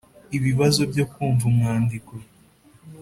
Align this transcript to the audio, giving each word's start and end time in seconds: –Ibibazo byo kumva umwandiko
–Ibibazo 0.37 0.81
byo 0.91 1.05
kumva 1.11 1.43
umwandiko 1.51 2.13